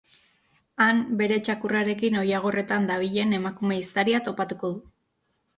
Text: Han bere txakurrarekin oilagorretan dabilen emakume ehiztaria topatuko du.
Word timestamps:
Han 0.85 1.01
bere 1.19 1.37
txakurrarekin 1.49 2.17
oilagorretan 2.21 2.89
dabilen 2.93 3.39
emakume 3.41 3.79
ehiztaria 3.81 4.27
topatuko 4.31 4.73
du. 4.77 4.83